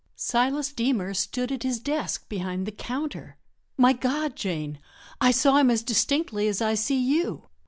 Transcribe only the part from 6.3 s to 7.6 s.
as I see you.